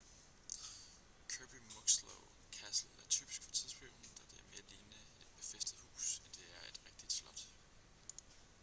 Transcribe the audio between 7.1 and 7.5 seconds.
slot